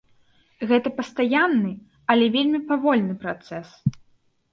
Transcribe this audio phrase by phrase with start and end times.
[0.69, 1.73] Гэта пастаянны,
[2.13, 3.67] але вельмі павольны працэс.